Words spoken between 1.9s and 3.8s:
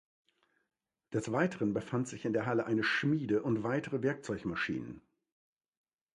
sich in der Halle eine Schmiede und